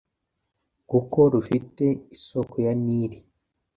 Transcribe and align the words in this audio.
kuko 0.89 1.17
rufite 1.33 1.85
isoko 2.15 2.55
ya 2.65 2.73
nili 2.85 3.19